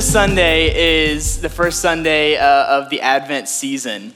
this 0.00 0.10
Sunday 0.10 1.12
is 1.12 1.42
the 1.42 1.50
first 1.50 1.80
Sunday 1.80 2.34
uh, 2.38 2.78
of 2.78 2.88
the 2.88 3.02
Advent 3.02 3.48
season. 3.48 4.14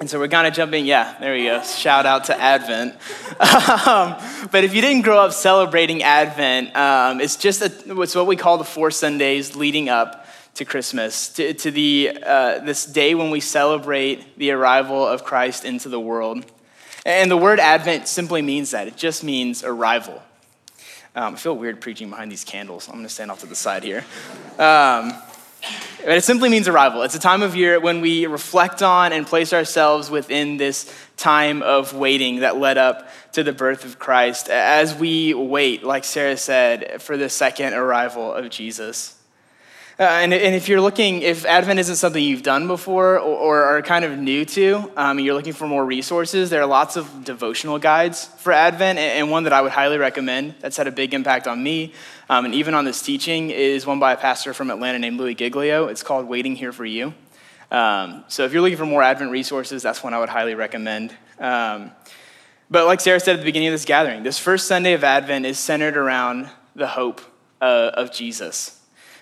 And 0.00 0.10
so 0.10 0.18
we're 0.18 0.28
kind 0.28 0.46
of 0.46 0.52
jumping, 0.52 0.84
yeah, 0.84 1.16
there 1.18 1.32
we 1.32 1.44
go. 1.44 1.62
Shout 1.62 2.04
out 2.04 2.24
to 2.24 2.38
Advent. 2.38 2.92
um, 3.86 4.16
but 4.52 4.64
if 4.64 4.74
you 4.74 4.82
didn't 4.82 5.00
grow 5.00 5.20
up 5.20 5.32
celebrating 5.32 6.02
Advent, 6.02 6.76
um, 6.76 7.22
it's 7.22 7.36
just 7.36 7.62
a, 7.62 8.02
it's 8.02 8.14
what 8.14 8.26
we 8.26 8.36
call 8.36 8.58
the 8.58 8.64
four 8.64 8.90
Sundays 8.90 9.56
leading 9.56 9.88
up 9.88 10.26
to 10.56 10.66
Christmas, 10.66 11.30
to, 11.30 11.54
to 11.54 11.70
the, 11.70 12.18
uh, 12.22 12.58
this 12.58 12.84
day 12.84 13.14
when 13.14 13.30
we 13.30 13.40
celebrate 13.40 14.36
the 14.36 14.50
arrival 14.50 15.06
of 15.06 15.24
Christ 15.24 15.64
into 15.64 15.88
the 15.88 15.98
world. 15.98 16.44
And 17.06 17.30
the 17.30 17.36
word 17.38 17.60
Advent 17.60 18.08
simply 18.08 18.42
means 18.42 18.72
that. 18.72 18.86
It 18.86 18.98
just 18.98 19.24
means 19.24 19.64
arrival. 19.64 20.22
Um, 21.18 21.34
I 21.34 21.36
feel 21.36 21.56
weird 21.56 21.80
preaching 21.80 22.10
behind 22.10 22.30
these 22.30 22.44
candles. 22.44 22.86
I'm 22.86 22.94
going 22.94 23.04
to 23.04 23.12
stand 23.12 23.32
off 23.32 23.40
to 23.40 23.46
the 23.46 23.56
side 23.56 23.82
here. 23.82 24.04
Um, 24.56 25.12
but 26.04 26.16
it 26.16 26.22
simply 26.22 26.48
means 26.48 26.68
arrival. 26.68 27.02
It's 27.02 27.16
a 27.16 27.18
time 27.18 27.42
of 27.42 27.56
year 27.56 27.80
when 27.80 28.00
we 28.00 28.26
reflect 28.26 28.84
on 28.84 29.12
and 29.12 29.26
place 29.26 29.52
ourselves 29.52 30.10
within 30.10 30.58
this 30.58 30.88
time 31.16 31.60
of 31.62 31.92
waiting 31.92 32.40
that 32.40 32.58
led 32.58 32.78
up 32.78 33.08
to 33.32 33.42
the 33.42 33.52
birth 33.52 33.84
of 33.84 33.98
Christ 33.98 34.48
as 34.48 34.94
we 34.94 35.34
wait, 35.34 35.82
like 35.82 36.04
Sarah 36.04 36.36
said, 36.36 37.02
for 37.02 37.16
the 37.16 37.28
second 37.28 37.74
arrival 37.74 38.32
of 38.32 38.48
Jesus. 38.48 39.17
Uh, 40.00 40.04
and, 40.04 40.32
and, 40.32 40.54
if 40.54 40.68
you're 40.68 40.80
looking, 40.80 41.22
if 41.22 41.44
Advent 41.44 41.80
isn't 41.80 41.96
something 41.96 42.22
you've 42.22 42.44
done 42.44 42.68
before 42.68 43.18
or, 43.18 43.36
or 43.36 43.62
are 43.64 43.82
kind 43.82 44.04
of 44.04 44.16
new 44.16 44.44
to, 44.44 44.88
um, 44.96 45.18
you're 45.18 45.34
looking 45.34 45.52
for 45.52 45.66
more 45.66 45.84
resources, 45.84 46.50
there 46.50 46.62
are 46.62 46.66
lots 46.66 46.94
of 46.94 47.24
devotional 47.24 47.80
guides 47.80 48.26
for 48.38 48.52
Advent. 48.52 49.00
And, 49.00 49.18
and 49.18 49.30
one 49.30 49.42
that 49.42 49.52
I 49.52 49.60
would 49.60 49.72
highly 49.72 49.98
recommend 49.98 50.54
that's 50.60 50.76
had 50.76 50.86
a 50.86 50.92
big 50.92 51.14
impact 51.14 51.48
on 51.48 51.60
me 51.60 51.94
um, 52.30 52.44
and 52.44 52.54
even 52.54 52.74
on 52.74 52.84
this 52.84 53.02
teaching 53.02 53.50
is 53.50 53.86
one 53.86 53.98
by 53.98 54.12
a 54.12 54.16
pastor 54.16 54.52
from 54.52 54.70
Atlanta 54.70 54.98
named 54.98 55.18
Louis 55.18 55.34
Giglio. 55.34 55.88
It's 55.88 56.02
called 56.02 56.28
Waiting 56.28 56.54
Here 56.54 56.72
for 56.72 56.84
You. 56.84 57.14
Um, 57.70 58.24
so 58.28 58.44
if 58.44 58.52
you're 58.52 58.62
looking 58.62 58.78
for 58.78 58.86
more 58.86 59.02
Advent 59.02 59.30
resources, 59.30 59.82
that's 59.82 60.02
one 60.02 60.12
I 60.12 60.20
would 60.20 60.28
highly 60.28 60.54
recommend. 60.54 61.14
Um, 61.38 61.90
but 62.70 62.86
like 62.86 63.00
Sarah 63.00 63.18
said 63.18 63.34
at 63.34 63.38
the 63.38 63.44
beginning 63.44 63.68
of 63.68 63.72
this 63.72 63.86
gathering, 63.86 64.22
this 64.22 64.38
first 64.38 64.68
Sunday 64.68 64.92
of 64.92 65.04
Advent 65.04 65.46
is 65.46 65.58
centered 65.58 65.96
around 65.96 66.50
the 66.74 66.86
hope 66.86 67.20
uh, 67.60 67.90
of 67.94 68.12
Jesus. 68.12 68.77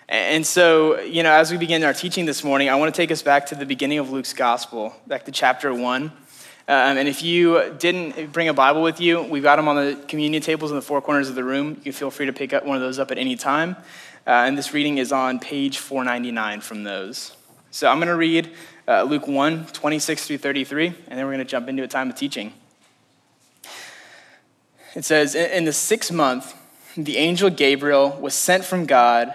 And 0.09 0.47
so, 0.47 1.01
you 1.01 1.25
know, 1.25 1.33
as 1.33 1.51
we 1.51 1.59
begin 1.59 1.83
our 1.83 1.93
teaching 1.93 2.27
this 2.27 2.45
morning, 2.45 2.69
I 2.69 2.77
want 2.77 2.95
to 2.95 2.97
take 2.97 3.11
us 3.11 3.23
back 3.23 3.47
to 3.47 3.57
the 3.57 3.67
beginning 3.67 3.99
of 3.99 4.09
Luke's 4.11 4.33
gospel, 4.33 4.95
back 5.09 5.25
to 5.25 5.33
chapter 5.33 5.75
one. 5.75 6.13
Um, 6.69 6.97
and 6.97 7.09
if 7.09 7.25
you 7.25 7.75
didn't 7.79 8.33
bring 8.33 8.49
a 8.49 8.55
Bible 8.55 8.83
with 8.83 9.01
you, 9.01 9.23
we've 9.23 9.43
got 9.43 9.57
them 9.57 9.67
on 9.67 9.75
the 9.75 9.97
communion 10.07 10.43
tables 10.43 10.71
in 10.71 10.77
the 10.77 10.83
four 10.83 11.03
corners 11.03 11.29
of 11.29 11.35
the 11.35 11.43
room. 11.43 11.71
You 11.71 11.83
can 11.83 11.93
feel 11.93 12.13
free 12.13 12.27
to 12.27 12.33
pick 12.33 12.53
up 12.53 12.65
one 12.65 12.77
of 12.77 12.83
those 12.83 13.01
up 13.01 13.11
at 13.11 13.19
any 13.19 13.35
time. 13.35 13.77
Uh, 14.29 14.47
and 14.47 14.57
this 14.57 14.73
reading 14.73 14.99
is 14.99 15.11
on 15.11 15.41
page 15.41 15.79
499 15.79 16.61
from 16.61 16.85
those. 16.85 17.37
So 17.73 17.89
I'm 17.89 17.99
going 17.99 18.07
to 18.07 18.17
read 18.17 18.53
uh, 18.87 19.03
Luke 19.03 19.27
1, 19.27 19.67
26 19.67 20.25
through 20.25 20.39
33, 20.39 20.87
and 20.87 21.19
then 21.19 21.27
we're 21.27 21.33
going 21.33 21.39
to 21.39 21.45
jump 21.45 21.69
into 21.69 21.83
a 21.83 21.89
time 21.89 22.11
of 22.11 22.17
teaching. 22.17 22.53
It 24.95 25.05
says, 25.05 25.35
In 25.35 25.65
the 25.65 25.73
sixth 25.73 26.13
month, 26.13 26.55
the 26.97 27.17
angel 27.17 27.51
Gabriel 27.51 28.11
was 28.21 28.35
sent 28.35 28.65
from 28.65 28.87
God 28.87 29.35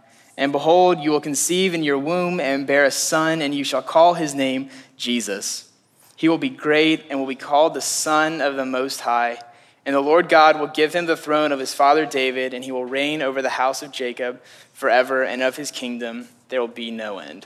And 0.41 0.51
behold, 0.51 1.01
you 1.01 1.11
will 1.11 1.21
conceive 1.21 1.75
in 1.75 1.83
your 1.83 1.99
womb 1.99 2.39
and 2.39 2.65
bear 2.65 2.83
a 2.83 2.89
son, 2.89 3.43
and 3.43 3.53
you 3.53 3.63
shall 3.63 3.83
call 3.83 4.15
his 4.15 4.33
name 4.33 4.71
Jesus. 4.97 5.69
He 6.15 6.27
will 6.27 6.39
be 6.39 6.49
great 6.49 7.05
and 7.11 7.19
will 7.19 7.27
be 7.27 7.35
called 7.35 7.75
the 7.75 7.79
Son 7.79 8.41
of 8.41 8.55
the 8.55 8.65
Most 8.65 9.01
High. 9.01 9.37
And 9.85 9.95
the 9.95 10.01
Lord 10.01 10.29
God 10.29 10.59
will 10.59 10.65
give 10.65 10.95
him 10.95 11.05
the 11.05 11.15
throne 11.15 11.51
of 11.51 11.59
his 11.59 11.75
father 11.75 12.07
David, 12.07 12.55
and 12.55 12.63
he 12.63 12.71
will 12.71 12.85
reign 12.85 13.21
over 13.21 13.43
the 13.43 13.49
house 13.49 13.83
of 13.83 13.91
Jacob 13.91 14.41
forever, 14.73 15.23
and 15.23 15.43
of 15.43 15.57
his 15.57 15.69
kingdom 15.69 16.27
there 16.49 16.59
will 16.59 16.67
be 16.67 16.89
no 16.89 17.19
end. 17.19 17.45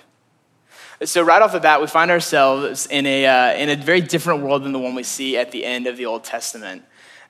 So, 1.03 1.21
right 1.21 1.41
off 1.41 1.51
the 1.51 1.59
bat, 1.59 1.81
we 1.81 1.87
find 1.87 2.09
ourselves 2.09 2.87
in 2.87 3.05
a, 3.05 3.25
uh, 3.25 3.57
in 3.57 3.67
a 3.67 3.75
very 3.75 3.99
different 3.99 4.41
world 4.43 4.63
than 4.63 4.71
the 4.71 4.79
one 4.79 4.95
we 4.95 5.03
see 5.03 5.35
at 5.35 5.51
the 5.51 5.65
end 5.65 5.85
of 5.87 5.97
the 5.97 6.05
Old 6.05 6.23
Testament. 6.23 6.85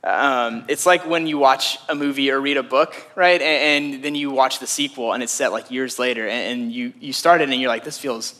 Um, 0.05 0.65
it's 0.67 0.85
like 0.85 1.07
when 1.07 1.25
you 1.25 1.39
watch 1.39 1.79
a 1.89 1.95
movie 1.95 2.29
or 2.29 2.39
read 2.39 2.57
a 2.57 2.63
book, 2.63 2.95
right? 3.15 3.41
And, 3.41 3.95
and, 3.95 4.03
then 4.03 4.13
you 4.13 4.29
watch 4.29 4.59
the 4.59 4.67
sequel 4.67 5.13
and 5.13 5.23
it's 5.23 5.31
set 5.31 5.51
like 5.51 5.71
years 5.71 5.97
later, 5.97 6.27
and, 6.27 6.61
and 6.61 6.71
you, 6.71 6.93
you 6.99 7.11
start 7.11 7.41
it 7.41 7.49
and 7.49 7.59
you're 7.59 7.69
like, 7.69 7.83
this 7.83 7.97
feels 7.97 8.39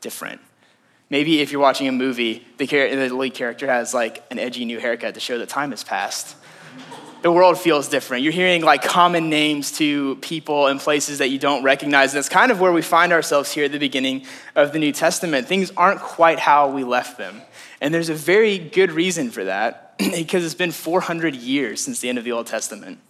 different. 0.00 0.40
Maybe 1.10 1.40
if 1.40 1.50
you're 1.50 1.60
watching 1.60 1.88
a 1.88 1.92
movie, 1.92 2.46
the, 2.56 2.66
the 2.66 3.14
lead 3.14 3.34
character 3.34 3.66
has 3.66 3.92
like 3.92 4.24
an 4.30 4.38
edgy 4.38 4.64
new 4.64 4.78
haircut 4.78 5.14
to 5.14 5.20
show 5.20 5.38
that 5.38 5.48
time 5.48 5.70
has 5.72 5.82
passed. 5.82 6.36
The 7.22 7.30
world 7.30 7.58
feels 7.58 7.88
different. 7.88 8.22
You're 8.22 8.32
hearing 8.32 8.62
like 8.62 8.82
common 8.82 9.28
names 9.28 9.72
to 9.78 10.16
people 10.16 10.68
and 10.68 10.80
places 10.80 11.18
that 11.18 11.28
you 11.30 11.38
don't 11.38 11.62
recognize. 11.62 12.12
And 12.12 12.18
that's 12.18 12.28
kind 12.28 12.50
of 12.50 12.60
where 12.60 12.72
we 12.72 12.82
find 12.82 13.12
ourselves 13.12 13.52
here 13.52 13.64
at 13.64 13.72
the 13.72 13.78
beginning 13.78 14.24
of 14.56 14.72
the 14.72 14.78
New 14.78 14.92
Testament. 14.92 15.46
Things 15.46 15.72
aren't 15.76 16.00
quite 16.00 16.38
how 16.38 16.70
we 16.70 16.82
left 16.82 17.18
them. 17.18 17.42
And 17.82 17.92
there's 17.92 18.10
a 18.10 18.14
very 18.14 18.58
good 18.58 18.92
reason 18.92 19.32
for 19.32 19.42
that 19.44 19.98
because 19.98 20.44
it's 20.44 20.54
been 20.54 20.70
400 20.70 21.34
years 21.34 21.80
since 21.80 21.98
the 21.98 22.08
end 22.08 22.16
of 22.16 22.22
the 22.22 22.30
Old 22.30 22.46
Testament. 22.46 23.00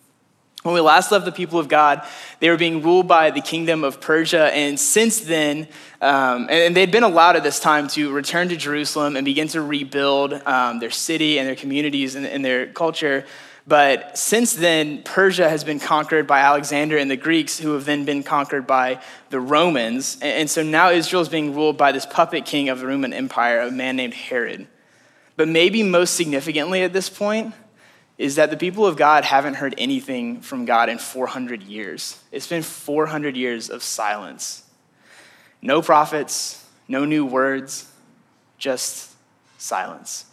When 0.62 0.74
we 0.74 0.80
last 0.80 1.12
left 1.12 1.26
the 1.26 1.32
people 1.32 1.58
of 1.58 1.68
God, 1.68 2.06
they 2.40 2.48
were 2.48 2.56
being 2.56 2.82
ruled 2.82 3.06
by 3.06 3.30
the 3.30 3.42
kingdom 3.42 3.84
of 3.84 4.00
Persia. 4.00 4.44
And 4.54 4.80
since 4.80 5.20
then, 5.20 5.68
um, 6.00 6.46
and 6.48 6.74
they'd 6.74 6.90
been 6.90 7.02
allowed 7.02 7.36
at 7.36 7.42
this 7.42 7.60
time 7.60 7.86
to 7.88 8.12
return 8.12 8.48
to 8.48 8.56
Jerusalem 8.56 9.16
and 9.16 9.26
begin 9.26 9.48
to 9.48 9.60
rebuild 9.60 10.32
um, 10.46 10.78
their 10.78 10.90
city 10.90 11.38
and 11.38 11.46
their 11.46 11.56
communities 11.56 12.14
and, 12.14 12.24
and 12.24 12.42
their 12.42 12.68
culture. 12.68 13.26
But 13.66 14.18
since 14.18 14.54
then, 14.54 15.02
Persia 15.02 15.48
has 15.48 15.62
been 15.62 15.78
conquered 15.78 16.26
by 16.26 16.40
Alexander 16.40 16.96
and 16.96 17.10
the 17.10 17.16
Greeks, 17.16 17.58
who 17.58 17.74
have 17.74 17.84
then 17.84 18.04
been 18.04 18.22
conquered 18.22 18.66
by 18.66 19.00
the 19.30 19.38
Romans. 19.38 20.18
And 20.20 20.50
so 20.50 20.62
now 20.62 20.90
Israel 20.90 21.22
is 21.22 21.28
being 21.28 21.54
ruled 21.54 21.76
by 21.76 21.92
this 21.92 22.04
puppet 22.04 22.44
king 22.44 22.68
of 22.68 22.80
the 22.80 22.86
Roman 22.86 23.12
Empire, 23.12 23.60
a 23.60 23.70
man 23.70 23.96
named 23.96 24.14
Herod. 24.14 24.66
But 25.36 25.48
maybe 25.48 25.82
most 25.82 26.14
significantly 26.14 26.82
at 26.82 26.92
this 26.92 27.08
point 27.08 27.54
is 28.18 28.36
that 28.36 28.50
the 28.50 28.56
people 28.56 28.86
of 28.86 28.96
God 28.96 29.24
haven't 29.24 29.54
heard 29.54 29.74
anything 29.78 30.40
from 30.40 30.64
God 30.64 30.88
in 30.88 30.98
400 30.98 31.62
years. 31.62 32.20
It's 32.30 32.46
been 32.46 32.62
400 32.62 33.36
years 33.36 33.70
of 33.70 33.82
silence. 33.82 34.64
No 35.60 35.82
prophets, 35.82 36.64
no 36.88 37.04
new 37.04 37.24
words, 37.24 37.90
just 38.58 39.12
silence. 39.58 40.26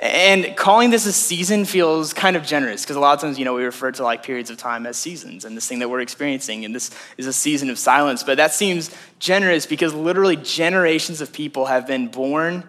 And 0.00 0.56
calling 0.56 0.90
this 0.90 1.06
a 1.06 1.12
season 1.12 1.64
feels 1.64 2.12
kind 2.12 2.36
of 2.36 2.44
generous 2.44 2.82
because 2.82 2.96
a 2.96 3.00
lot 3.00 3.14
of 3.14 3.20
times, 3.20 3.38
you 3.38 3.44
know, 3.44 3.54
we 3.54 3.64
refer 3.64 3.90
to 3.92 4.02
like 4.02 4.22
periods 4.22 4.50
of 4.50 4.56
time 4.56 4.86
as 4.86 4.96
seasons 4.96 5.44
and 5.44 5.56
this 5.56 5.66
thing 5.66 5.78
that 5.78 5.88
we're 5.88 6.00
experiencing, 6.00 6.64
and 6.64 6.74
this 6.74 6.90
is 7.16 7.26
a 7.26 7.32
season 7.32 7.70
of 7.70 7.78
silence. 7.78 8.22
But 8.22 8.36
that 8.36 8.52
seems 8.52 8.90
generous 9.18 9.66
because 9.66 9.94
literally 9.94 10.36
generations 10.36 11.20
of 11.20 11.32
people 11.32 11.66
have 11.66 11.86
been 11.86 12.08
born, 12.08 12.64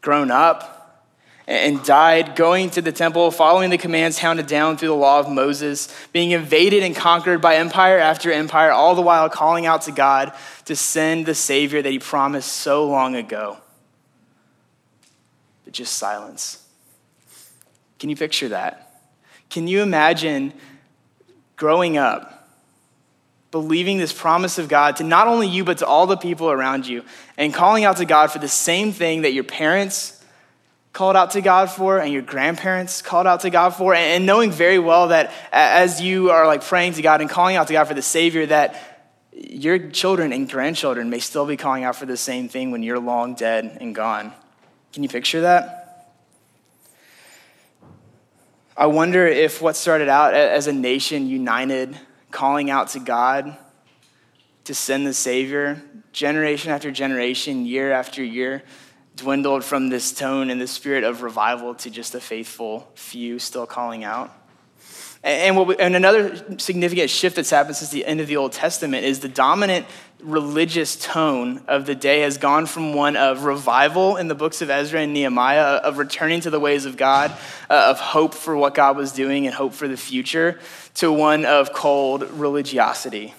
grown 0.00 0.30
up, 0.30 1.04
and 1.46 1.82
died 1.84 2.34
going 2.34 2.70
to 2.70 2.82
the 2.82 2.90
temple, 2.90 3.30
following 3.30 3.70
the 3.70 3.78
commands 3.78 4.18
handed 4.18 4.46
down 4.46 4.76
through 4.76 4.88
the 4.88 4.94
law 4.94 5.20
of 5.20 5.30
Moses, 5.30 5.88
being 6.12 6.32
invaded 6.32 6.82
and 6.82 6.94
conquered 6.94 7.40
by 7.40 7.56
empire 7.56 7.98
after 7.98 8.32
empire, 8.32 8.72
all 8.72 8.96
the 8.96 9.02
while 9.02 9.30
calling 9.30 9.64
out 9.64 9.82
to 9.82 9.92
God 9.92 10.32
to 10.64 10.74
send 10.74 11.24
the 11.24 11.34
Savior 11.34 11.80
that 11.80 11.90
He 11.90 12.00
promised 12.00 12.52
so 12.52 12.86
long 12.86 13.14
ago 13.14 13.58
but 15.66 15.74
just 15.74 15.98
silence. 15.98 16.64
Can 17.98 18.08
you 18.08 18.16
picture 18.16 18.48
that? 18.50 19.02
Can 19.50 19.66
you 19.66 19.82
imagine 19.82 20.52
growing 21.56 21.98
up, 21.98 22.48
believing 23.50 23.98
this 23.98 24.12
promise 24.12 24.58
of 24.58 24.68
God 24.68 24.96
to 24.96 25.04
not 25.04 25.26
only 25.26 25.48
you, 25.48 25.64
but 25.64 25.78
to 25.78 25.86
all 25.86 26.06
the 26.06 26.16
people 26.16 26.50
around 26.50 26.86
you, 26.86 27.04
and 27.36 27.52
calling 27.52 27.84
out 27.84 27.96
to 27.96 28.04
God 28.04 28.30
for 28.30 28.38
the 28.38 28.48
same 28.48 28.92
thing 28.92 29.22
that 29.22 29.32
your 29.32 29.42
parents 29.42 30.24
called 30.92 31.16
out 31.16 31.32
to 31.32 31.40
God 31.40 31.68
for 31.68 31.98
and 31.98 32.12
your 32.12 32.22
grandparents 32.22 33.02
called 33.02 33.26
out 33.26 33.40
to 33.40 33.50
God 33.50 33.70
for, 33.70 33.92
and 33.92 34.24
knowing 34.24 34.52
very 34.52 34.78
well 34.78 35.08
that 35.08 35.32
as 35.50 36.00
you 36.00 36.30
are 36.30 36.46
like 36.46 36.62
praying 36.62 36.92
to 36.94 37.02
God 37.02 37.20
and 37.20 37.28
calling 37.28 37.56
out 37.56 37.66
to 37.66 37.72
God 37.72 37.88
for 37.88 37.94
the 37.94 38.02
Savior, 38.02 38.46
that 38.46 38.80
your 39.32 39.90
children 39.90 40.32
and 40.32 40.48
grandchildren 40.48 41.10
may 41.10 41.18
still 41.18 41.44
be 41.44 41.56
calling 41.56 41.82
out 41.82 41.96
for 41.96 42.06
the 42.06 42.16
same 42.16 42.48
thing 42.48 42.70
when 42.70 42.84
you're 42.84 43.00
long 43.00 43.34
dead 43.34 43.78
and 43.80 43.96
gone. 43.96 44.32
Can 44.92 45.02
you 45.02 45.08
picture 45.08 45.42
that? 45.42 45.86
I 48.76 48.86
wonder 48.86 49.26
if 49.26 49.62
what 49.62 49.74
started 49.74 50.08
out 50.08 50.34
as 50.34 50.66
a 50.66 50.72
nation 50.72 51.28
united, 51.28 51.98
calling 52.30 52.70
out 52.70 52.88
to 52.90 53.00
God 53.00 53.56
to 54.64 54.74
send 54.74 55.06
the 55.06 55.14
Savior, 55.14 55.80
generation 56.12 56.72
after 56.72 56.90
generation, 56.90 57.64
year 57.64 57.92
after 57.92 58.22
year, 58.22 58.62
dwindled 59.16 59.64
from 59.64 59.88
this 59.88 60.12
tone 60.12 60.50
and 60.50 60.60
the 60.60 60.66
spirit 60.66 61.04
of 61.04 61.22
revival 61.22 61.74
to 61.76 61.90
just 61.90 62.14
a 62.14 62.20
faithful 62.20 62.90
few 62.94 63.38
still 63.38 63.66
calling 63.66 64.04
out. 64.04 64.30
And, 65.26 65.66
we, 65.66 65.76
and, 65.76 65.96
another 65.96 66.56
significant 66.58 67.10
shift 67.10 67.34
that's 67.34 67.50
happened 67.50 67.74
since 67.74 67.90
the 67.90 68.06
end 68.06 68.20
of 68.20 68.28
the 68.28 68.36
Old 68.36 68.52
Testament 68.52 69.04
is 69.04 69.18
the 69.18 69.28
dominant 69.28 69.84
religious 70.22 70.94
tone 70.94 71.62
of 71.66 71.84
the 71.84 71.96
day 71.96 72.20
has 72.20 72.38
gone 72.38 72.64
from 72.64 72.94
one 72.94 73.16
of 73.16 73.42
revival 73.42 74.16
in 74.18 74.28
the 74.28 74.36
books 74.36 74.62
of 74.62 74.70
Ezra 74.70 75.00
and 75.00 75.12
Nehemiah, 75.12 75.80
of 75.82 75.98
returning 75.98 76.42
to 76.42 76.50
the 76.50 76.60
ways 76.60 76.84
of 76.84 76.96
God, 76.96 77.32
uh, 77.68 77.88
of 77.90 77.98
hope 77.98 78.34
for 78.34 78.56
what 78.56 78.74
God 78.74 78.96
was 78.96 79.10
doing 79.10 79.46
and 79.46 79.54
hope 79.54 79.72
for 79.74 79.88
the 79.88 79.96
future, 79.96 80.60
to 80.94 81.10
one 81.10 81.44
of 81.44 81.72
cold 81.72 82.22
religiosity 82.30 83.34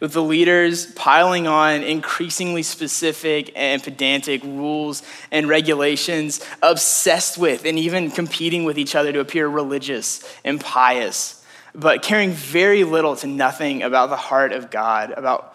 with 0.00 0.12
the 0.12 0.22
leaders 0.22 0.86
piling 0.92 1.46
on 1.46 1.82
increasingly 1.82 2.62
specific 2.62 3.52
and 3.56 3.82
pedantic 3.82 4.42
rules 4.44 5.02
and 5.30 5.48
regulations, 5.48 6.44
obsessed 6.62 7.38
with 7.38 7.64
and 7.64 7.78
even 7.78 8.10
competing 8.10 8.64
with 8.64 8.78
each 8.78 8.94
other 8.94 9.12
to 9.12 9.20
appear 9.20 9.48
religious 9.48 10.22
and 10.44 10.60
pious, 10.60 11.44
but 11.74 12.02
caring 12.02 12.30
very 12.30 12.84
little 12.84 13.16
to 13.16 13.26
nothing 13.26 13.82
about 13.82 14.10
the 14.10 14.16
heart 14.16 14.52
of 14.52 14.70
God, 14.70 15.12
about 15.12 15.54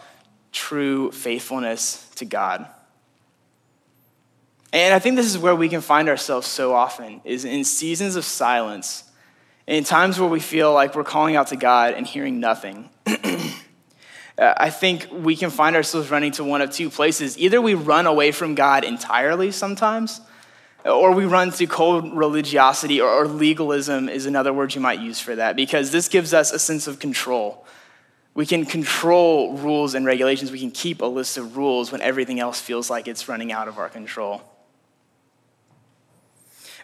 true 0.52 1.12
faithfulness 1.12 2.08
to 2.16 2.26
God. 2.26 2.68
And 4.74 4.94
I 4.94 5.00
think 5.00 5.18
this 5.18 5.26
is 5.26 5.38
where 5.38 5.56
we 5.56 5.70
can 5.70 5.82
find 5.82 6.08
ourselves 6.08 6.48
so 6.48 6.74
often 6.74 7.22
is 7.26 7.44
in 7.44 7.64
seasons 7.64 8.16
of 8.16 8.24
silence, 8.24 9.04
in 9.68 9.84
times 9.84 10.20
where 10.20 10.30
we 10.30 10.40
feel 10.40 10.74
like 10.74 10.96
we're 10.96 11.04
calling 11.04 11.36
out 11.36 11.48
to 11.48 11.56
God 11.56 11.94
and 11.94 12.08
hearing 12.08 12.40
nothing. 12.40 12.90
uh, 14.38 14.54
I 14.58 14.70
think 14.70 15.08
we 15.12 15.36
can 15.36 15.50
find 15.50 15.76
ourselves 15.76 16.10
running 16.10 16.32
to 16.34 16.44
one 16.44 16.62
of 16.62 16.72
two 16.72 16.90
places. 16.90 17.38
Either 17.38 17.62
we 17.62 17.74
run 17.74 18.08
away 18.08 18.32
from 18.32 18.56
God 18.56 18.84
entirely 18.84 19.52
sometimes, 19.52 20.22
or 20.86 21.12
we 21.12 21.26
run 21.26 21.52
to 21.52 21.68
cold 21.68 22.16
religiosity 22.16 23.02
or, 23.02 23.28
legalism, 23.28 24.10
is 24.10 24.26
another 24.26 24.52
word 24.52 24.74
you 24.74 24.82
might 24.82 25.00
use 25.00 25.20
for 25.20 25.36
that, 25.36 25.56
because 25.56 25.92
this 25.92 26.08
gives 26.08 26.34
us 26.34 26.52
a 26.52 26.60
sense 26.60 26.88
of 26.88 27.00
control. 27.00 27.66
We 28.34 28.46
can 28.46 28.66
control 28.66 29.58
rules 29.58 29.94
and 29.94 30.06
regulations. 30.06 30.52
We 30.52 30.60
can 30.60 30.72
keep 30.72 31.02
a 31.02 31.06
list 31.06 31.38
of 31.38 31.58
rules 31.58 31.92
when 31.92 32.02
everything 32.02 32.40
else 32.40 32.62
feels 32.62 32.90
like 32.90 33.08
it's 33.08 33.28
running 33.28 33.52
out 33.52 33.68
of 33.68 33.78
our 33.78 33.90
control. 33.90 34.42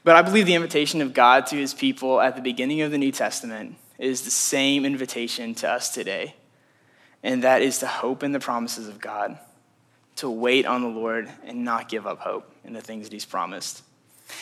But 0.04 0.16
I 0.16 0.22
believe 0.22 0.46
the 0.46 0.56
invitation 0.56 1.02
of 1.02 1.14
God 1.14 1.48
to 1.48 1.56
his 1.56 1.74
people 1.74 2.20
at 2.20 2.36
the 2.36 2.42
beginning 2.42 2.82
of 2.82 2.92
the 2.92 2.98
New 2.98 3.12
Testament 3.12 3.78
is 3.98 4.24
the 4.24 4.32
same 4.32 4.86
invitation 4.86 5.56
to 5.56 5.70
us 5.70 5.90
today 5.90 6.36
and 7.24 7.44
that 7.44 7.62
is 7.62 7.80
to 7.80 7.88
hope 7.88 8.24
in 8.24 8.32
the 8.32 8.40
promises 8.40 8.88
of 8.88 9.00
God, 9.00 9.38
to 10.18 10.30
wait 10.30 10.66
on 10.66 10.82
the 10.82 10.88
Lord 10.88 11.30
and 11.46 11.64
not 11.64 11.90
give 11.90 12.08
up 12.08 12.20
hope 12.20 12.52
in 12.64 12.74
the 12.74 12.82
things 12.82 13.06
that 13.06 13.14
He's 13.14 13.26
promised. 13.26 13.84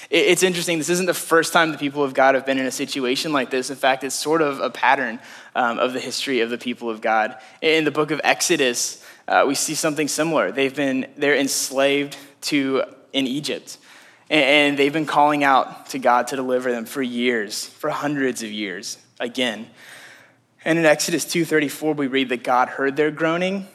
It's 0.10 0.42
interesting, 0.42 0.80
this 0.80 0.90
isn't 0.90 1.06
the 1.06 1.14
first 1.14 1.54
time 1.54 1.72
the 1.72 1.78
people 1.78 2.04
of 2.04 2.14
God 2.14 2.34
have 2.36 2.46
been 2.46 2.58
in 2.58 2.66
a 2.66 2.72
situation 2.72 3.32
like 3.32 3.52
this. 3.52 3.70
In 3.70 3.76
fact, 3.76 4.04
it's 4.04 4.16
sort 4.16 4.42
of 4.42 4.60
a 4.60 4.70
pattern 4.70 5.20
um, 5.54 5.78
of 5.78 5.94
the 5.94 6.00
history 6.00 6.40
of 6.40 6.50
the 6.50 6.58
people 6.58 6.90
of 6.90 7.02
God. 7.02 7.38
In 7.62 7.84
the 7.84 7.92
book 7.92 8.10
of 8.10 8.20
Exodus, 8.24 9.04
uh, 9.28 9.46
we 9.48 9.54
see 9.54 9.76
something 9.76 10.08
similar. 10.08 10.52
They've 10.52 10.76
been, 10.76 11.08
they're 11.18 11.36
enslaved 11.38 12.18
to 12.42 12.84
in 13.14 13.28
Egypt. 13.28 13.78
And 14.30 14.78
they've 14.78 14.94
been 14.94 15.06
calling 15.06 15.44
out 15.44 15.88
to 15.90 16.00
God 16.00 16.28
to 16.28 16.36
deliver 16.36 16.72
them 16.72 16.86
for 16.86 17.02
years, 17.02 17.66
for 17.66 17.90
hundreds 17.90 18.42
of 18.42 18.52
years, 18.52 18.98
again. 19.20 19.68
And 20.66 20.80
in 20.80 20.86
Exodus 20.86 21.26
2:34 21.26 21.96
we 21.96 22.08
read 22.08 22.30
that 22.30 22.44
God 22.44 22.70
heard 22.70 22.96
their 22.96 23.12
groaning 23.12 23.68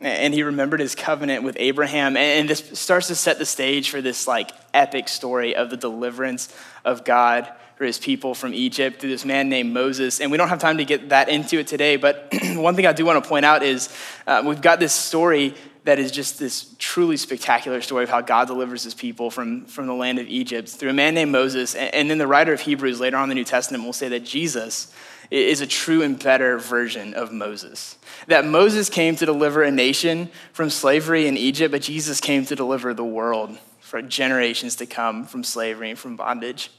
and 0.00 0.32
he 0.32 0.44
remembered 0.44 0.78
his 0.78 0.94
covenant 0.94 1.42
with 1.42 1.56
Abraham 1.58 2.16
and 2.16 2.48
this 2.48 2.62
starts 2.74 3.08
to 3.08 3.16
set 3.16 3.38
the 3.38 3.46
stage 3.46 3.90
for 3.90 4.00
this 4.00 4.28
like 4.28 4.52
epic 4.72 5.08
story 5.08 5.56
of 5.56 5.70
the 5.70 5.76
deliverance 5.76 6.54
of 6.84 7.04
God 7.04 7.50
for 7.76 7.84
his 7.84 7.98
people 7.98 8.34
from 8.34 8.54
Egypt 8.54 9.00
through 9.00 9.10
this 9.10 9.24
man 9.24 9.48
named 9.48 9.72
Moses. 9.72 10.20
And 10.20 10.30
we 10.30 10.38
don't 10.38 10.48
have 10.48 10.60
time 10.60 10.78
to 10.78 10.84
get 10.84 11.10
that 11.10 11.28
into 11.28 11.58
it 11.58 11.66
today, 11.66 11.96
but 11.96 12.32
one 12.54 12.74
thing 12.74 12.86
I 12.86 12.92
do 12.92 13.04
want 13.04 13.22
to 13.22 13.28
point 13.28 13.44
out 13.44 13.62
is 13.62 13.94
uh, 14.26 14.42
we've 14.46 14.62
got 14.62 14.80
this 14.80 14.94
story 14.94 15.54
that 15.84 15.98
is 15.98 16.10
just 16.10 16.38
this 16.38 16.74
truly 16.78 17.16
spectacular 17.16 17.80
story 17.80 18.04
of 18.04 18.10
how 18.10 18.20
God 18.20 18.48
delivers 18.48 18.82
his 18.82 18.94
people 18.94 19.30
from, 19.30 19.66
from 19.66 19.86
the 19.86 19.94
land 19.94 20.18
of 20.18 20.26
Egypt 20.26 20.68
through 20.68 20.90
a 20.90 20.94
man 20.94 21.14
named 21.14 21.30
Moses. 21.30 21.74
And, 21.74 21.94
and 21.94 22.10
then 22.10 22.18
the 22.18 22.26
writer 22.26 22.52
of 22.52 22.60
Hebrews 22.60 22.98
later 22.98 23.18
on 23.18 23.24
in 23.24 23.28
the 23.28 23.34
New 23.34 23.44
Testament 23.44 23.84
will 23.84 23.92
say 23.92 24.08
that 24.08 24.24
Jesus 24.24 24.92
is 25.30 25.60
a 25.60 25.66
true 25.66 26.02
and 26.02 26.18
better 26.22 26.58
version 26.58 27.14
of 27.14 27.32
Moses. 27.32 27.98
That 28.28 28.44
Moses 28.44 28.88
came 28.88 29.16
to 29.16 29.26
deliver 29.26 29.62
a 29.62 29.70
nation 29.70 30.30
from 30.52 30.70
slavery 30.70 31.26
in 31.26 31.36
Egypt, 31.36 31.72
but 31.72 31.82
Jesus 31.82 32.20
came 32.20 32.44
to 32.46 32.56
deliver 32.56 32.94
the 32.94 33.04
world 33.04 33.58
for 33.80 34.02
generations 34.02 34.76
to 34.76 34.86
come 34.86 35.24
from 35.26 35.44
slavery 35.44 35.90
and 35.90 35.98
from 35.98 36.16
bondage. 36.16 36.70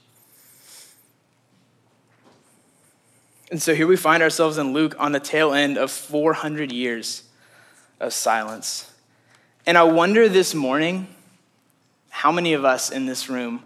And 3.50 3.62
so 3.62 3.74
here 3.74 3.86
we 3.86 3.96
find 3.96 4.22
ourselves 4.22 4.58
in 4.58 4.72
Luke 4.72 4.94
on 4.98 5.12
the 5.12 5.20
tail 5.20 5.54
end 5.54 5.78
of 5.78 5.90
400 5.90 6.70
years 6.70 7.22
of 7.98 8.12
silence. 8.12 8.92
And 9.66 9.78
I 9.78 9.84
wonder 9.84 10.28
this 10.28 10.54
morning 10.54 11.08
how 12.10 12.30
many 12.30 12.52
of 12.52 12.64
us 12.64 12.90
in 12.90 13.06
this 13.06 13.28
room 13.28 13.62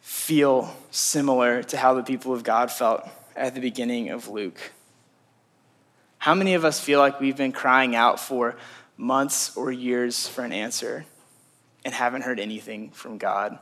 feel 0.00 0.74
similar 0.90 1.62
to 1.62 1.76
how 1.76 1.94
the 1.94 2.02
people 2.02 2.32
of 2.32 2.44
God 2.44 2.70
felt 2.70 3.08
at 3.36 3.54
the 3.54 3.60
beginning 3.60 4.10
of 4.10 4.28
Luke. 4.28 4.58
How 6.18 6.34
many 6.34 6.54
of 6.54 6.64
us 6.64 6.80
feel 6.80 6.98
like 6.98 7.20
we've 7.20 7.36
been 7.36 7.52
crying 7.52 7.94
out 7.94 8.18
for 8.18 8.56
months 8.96 9.56
or 9.56 9.70
years 9.70 10.26
for 10.26 10.42
an 10.42 10.52
answer 10.52 11.04
and 11.84 11.94
haven't 11.94 12.22
heard 12.22 12.40
anything 12.40 12.90
from 12.90 13.18
God? 13.18 13.58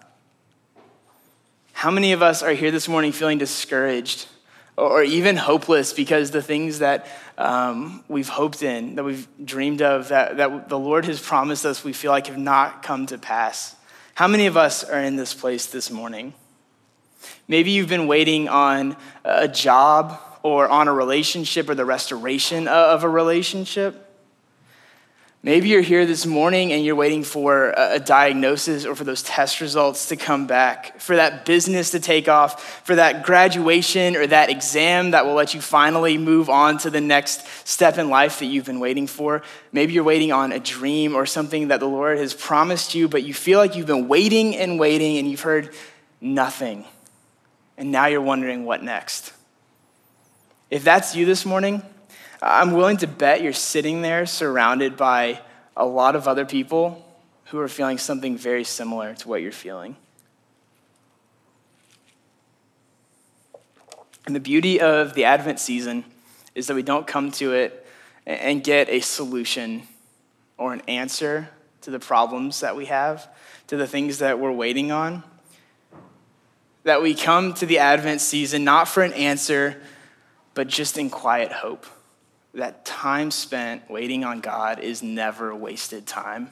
How 1.73 1.91
many 1.91 2.13
of 2.13 2.23
us 2.23 2.43
are 2.43 2.53
here 2.53 2.71
this 2.71 2.89
morning 2.89 3.13
feeling 3.13 3.39
discouraged 3.39 4.29
or 4.77 5.03
even 5.03 5.37
hopeless 5.37 5.93
because 5.93 6.31
the 6.31 6.41
things 6.41 6.79
that 6.79 7.07
um, 7.37 8.05
we've 8.09 8.29
hoped 8.29 8.63
in, 8.63 8.95
that 8.95 9.05
we've 9.05 9.27
dreamed 9.45 9.83
of, 9.83 10.09
that, 10.09 10.37
that 10.37 10.69
the 10.69 10.79
Lord 10.79 11.05
has 11.05 11.21
promised 11.21 11.67
us, 11.67 11.85
we 11.85 11.93
feel 11.93 12.13
like 12.13 12.29
have 12.29 12.39
not 12.39 12.83
come 12.83 13.07
to 13.07 13.19
pass? 13.19 13.77
How 14.15 14.29
many 14.29 14.47
of 14.47 14.57
us 14.57 14.85
are 14.85 15.01
in 15.01 15.17
this 15.17 15.35
place 15.35 15.67
this 15.67 15.91
morning? 15.91 16.33
Maybe 17.49 17.71
you've 17.71 17.89
been 17.89 18.07
waiting 18.07 18.49
on 18.49 18.97
a 19.25 19.49
job 19.49 20.21
or 20.43 20.69
on 20.69 20.89
a 20.89 20.93
relationship 20.93 21.69
or 21.69 21.75
the 21.75 21.85
restoration 21.85 22.69
of 22.69 23.05
a 23.05 23.09
relationship. 23.09 24.05
Maybe 25.45 25.69
you're 25.69 25.83
here 25.83 26.07
this 26.07 26.25
morning 26.25 26.73
and 26.73 26.83
you're 26.87 26.95
waiting 26.95 27.23
for 27.23 27.75
a 27.77 27.99
diagnosis 27.99 28.87
or 28.87 28.95
for 28.95 29.05
those 29.05 29.23
test 29.23 29.61
results 29.61 30.09
to 30.09 30.17
come 30.17 30.47
back, 30.47 30.99
for 31.03 31.17
that 31.17 31.45
business 31.45 31.91
to 31.91 32.01
take 32.01 32.29
off, 32.29 32.83
for 32.87 32.95
that 32.95 33.25
graduation 33.25 34.17
or 34.17 34.27
that 34.27 34.49
exam 34.49 35.11
that 35.11 35.27
will 35.27 35.35
let 35.35 35.53
you 35.53 35.61
finally 35.61 36.17
move 36.17 36.49
on 36.49 36.79
to 36.79 36.89
the 36.89 37.03
next 37.03 37.47
step 37.69 37.99
in 37.99 38.09
life 38.09 38.39
that 38.39 38.47
you've 38.47 38.65
been 38.65 38.81
waiting 38.81 39.07
for. 39.07 39.43
Maybe 39.71 39.93
you're 39.93 40.03
waiting 40.03 40.33
on 40.33 40.51
a 40.51 40.59
dream 40.59 41.15
or 41.15 41.27
something 41.27 41.69
that 41.69 41.79
the 41.79 41.89
Lord 41.89 42.17
has 42.17 42.33
promised 42.33 42.95
you, 42.95 43.07
but 43.07 43.23
you 43.23 43.35
feel 43.35 43.59
like 43.59 43.77
you've 43.77 43.87
been 43.87 44.09
waiting 44.09 44.57
and 44.57 44.79
waiting 44.79 45.19
and 45.19 45.31
you've 45.31 45.43
heard 45.43 45.75
nothing 46.23 46.87
and 47.77 47.91
now 47.91 48.07
you're 48.07 48.21
wondering 48.21 48.65
what 48.65 48.83
next. 48.83 49.33
If 50.71 50.85
that's 50.85 51.15
you 51.15 51.27
this 51.27 51.45
morning, 51.45 51.83
I'm 52.43 52.73
willing 52.73 52.97
to 52.99 53.07
bet 53.07 53.43
you're 53.43 53.53
sitting 53.53 54.03
there 54.03 54.27
surrounded 54.27 54.97
by 54.97 55.41
a 55.77 55.85
lot 55.87 56.17
of 56.17 56.29
other 56.29 56.45
people 56.45 57.05
who 57.47 57.59
are 57.59 57.69
feeling 57.69 57.99
something 57.99 58.37
very 58.37 58.65
similar 58.65 59.15
to 59.15 59.29
what 59.29 59.43
you're 59.43 59.53
feeling. 59.53 59.97
And 64.27 64.35
the 64.35 64.41
beauty 64.41 64.81
of 64.81 65.15
the 65.15 65.25
Advent 65.25 65.61
season 65.61 66.05
is 66.55 66.67
that 66.69 66.75
we 66.75 66.83
don't 66.83 67.07
come 67.07 67.31
to 67.33 67.53
it 67.53 67.87
and 68.27 68.65
get 68.65 68.89
a 68.89 69.01
solution 69.01 69.83
or 70.57 70.73
an 70.73 70.83
answer 70.89 71.49
to 71.83 71.91
the 71.91 71.99
problems 71.99 72.61
that 72.61 72.75
we 72.75 72.87
have, 72.87 73.29
to 73.67 73.77
the 73.77 73.87
things 73.87 74.19
that 74.19 74.39
we're 74.39 74.53
waiting 74.53 74.91
on 74.91 75.23
that 76.85 77.03
we 77.03 77.15
come 77.15 77.55
to 77.55 77.67
the 77.67 77.79
Advent 77.79 78.21
season 78.21 78.63
not 78.63 78.87
for 78.87 79.03
an 79.03 79.13
answer, 79.15 79.81
but 80.53 80.69
just 80.69 80.97
in 80.97 81.11
quiet 81.11 81.51
hope. 81.51 81.87
That 82.53 82.85
time 82.85 83.31
spent 83.31 83.91
waiting 83.91 84.23
on 84.23 84.41
God 84.41 84.79
is 84.79 85.03
never 85.03 85.55
wasted 85.55 86.07
time. 86.07 86.51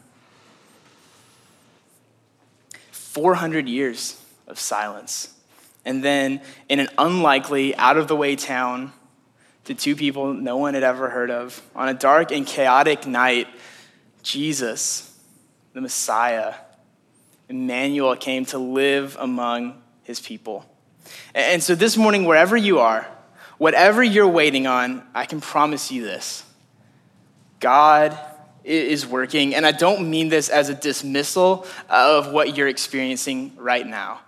400 2.90 3.68
years 3.68 4.20
of 4.48 4.58
silence. 4.58 5.34
And 5.84 6.02
then 6.02 6.40
in 6.68 6.80
an 6.80 6.88
unlikely, 6.96 7.76
out 7.76 7.96
of 7.96 8.08
the 8.08 8.16
way 8.16 8.34
town, 8.36 8.92
to 9.64 9.74
two 9.74 9.94
people 9.94 10.32
no 10.32 10.56
one 10.56 10.74
had 10.74 10.82
ever 10.82 11.10
heard 11.10 11.30
of, 11.30 11.62
on 11.76 11.88
a 11.88 11.94
dark 11.94 12.32
and 12.32 12.46
chaotic 12.46 13.06
night, 13.06 13.48
Jesus, 14.22 15.16
the 15.72 15.80
Messiah, 15.80 16.54
Emmanuel, 17.48 18.16
came 18.16 18.44
to 18.46 18.58
live 18.58 19.16
among 19.20 19.81
his 20.02 20.21
people. 20.21 20.66
And 21.35 21.62
so 21.62 21.75
this 21.75 21.97
morning, 21.97 22.25
wherever 22.25 22.56
you 22.56 22.78
are, 22.80 23.06
whatever 23.59 24.02
you're 24.02 24.28
waiting 24.28 24.66
on, 24.66 25.06
I 25.14 25.25
can 25.26 25.40
promise 25.40 25.90
you 25.90 26.02
this 26.02 26.44
God 27.61 28.18
is 28.64 29.06
working. 29.06 29.54
And 29.54 29.66
I 29.66 29.73
don't 29.73 30.11
mean 30.11 30.28
this 30.28 30.49
as 30.49 30.68
a 30.68 30.75
dismissal 30.75 31.66
of 31.88 32.32
what 32.32 32.56
you're 32.56 32.68
experiencing 32.68 33.52
right 33.56 33.87
now. 33.87 34.21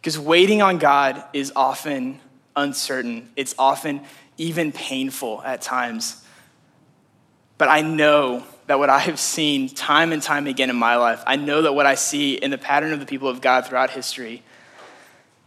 Because 0.00 0.18
waiting 0.18 0.62
on 0.62 0.78
God 0.78 1.22
is 1.32 1.52
often 1.56 2.20
uncertain, 2.56 3.30
it's 3.36 3.54
often 3.58 4.02
even 4.36 4.72
painful 4.72 5.42
at 5.42 5.62
times. 5.62 6.22
But 7.56 7.68
I 7.68 7.82
know 7.82 8.44
that 8.66 8.78
what 8.78 8.90
I 8.90 8.98
have 9.00 9.18
seen 9.18 9.68
time 9.68 10.12
and 10.12 10.22
time 10.22 10.46
again 10.46 10.70
in 10.70 10.76
my 10.76 10.96
life, 10.96 11.22
I 11.26 11.36
know 11.36 11.62
that 11.62 11.72
what 11.74 11.86
I 11.86 11.94
see 11.94 12.34
in 12.34 12.50
the 12.50 12.58
pattern 12.58 12.92
of 12.92 13.00
the 13.00 13.06
people 13.06 13.28
of 13.28 13.40
God 13.40 13.66
throughout 13.66 13.90
history 13.90 14.42